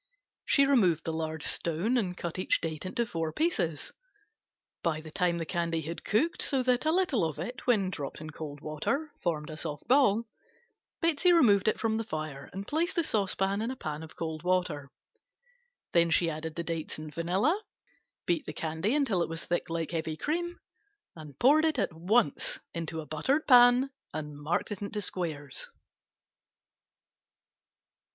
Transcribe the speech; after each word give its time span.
She 0.47 0.65
removed 0.65 1.03
the 1.05 1.13
large 1.13 1.43
stone 1.43 1.95
and 1.95 2.17
cut 2.17 2.39
each 2.39 2.59
date 2.59 2.87
into 2.87 3.05
four 3.05 3.31
pieces. 3.31 3.91
By 4.81 4.99
the 4.99 5.11
time 5.11 5.37
the 5.37 5.45
candy 5.45 5.81
had 5.81 6.03
cooked 6.03 6.41
so 6.41 6.63
that 6.63 6.87
a 6.87 6.91
little 6.91 7.23
of 7.23 7.37
it 7.37 7.67
when 7.67 7.91
dropped 7.91 8.19
in 8.19 8.31
cold 8.31 8.61
water 8.61 9.11
formed 9.21 9.51
a 9.51 9.57
soft 9.57 9.87
ball, 9.87 10.23
Betsey 11.01 11.31
removed 11.31 11.67
it 11.67 11.79
from 11.79 11.97
the 11.97 12.03
fire 12.03 12.49
and 12.51 12.65
placed 12.67 12.95
the 12.95 13.03
saucepan 13.03 13.61
in 13.61 13.69
a 13.69 13.75
pan 13.75 14.01
of 14.01 14.15
cold 14.15 14.41
water; 14.41 14.89
then 15.91 16.09
she 16.09 16.31
added 16.31 16.55
the 16.55 16.63
dates 16.63 16.97
and 16.97 17.13
vanilla, 17.13 17.61
beat 18.25 18.47
the 18.47 18.53
candy 18.53 18.95
until 18.95 19.21
it 19.21 19.29
was 19.29 19.45
thick 19.45 19.69
like 19.69 19.91
heavy 19.91 20.17
cream 20.17 20.57
and 21.15 21.37
poured 21.37 21.77
at 21.77 21.93
once 21.93 22.59
into 22.73 23.01
a 23.01 23.05
buttered 23.05 23.45
pan 23.47 23.91
and 24.15 24.35
marked 24.41 24.71
in 24.71 24.99
squares. 24.99 25.69